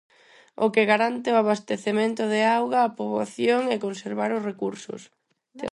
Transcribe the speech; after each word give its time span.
O 0.65 0.67
que 0.73 0.87
garante 0.91 1.27
o 1.31 1.39
abastecemento 1.43 2.23
de 2.33 2.41
auga 2.57 2.85
á 2.87 2.89
poboación 2.99 3.61
é 3.75 3.77
conservar 3.85 4.29
os 4.37 4.45
recursos. 4.49 5.01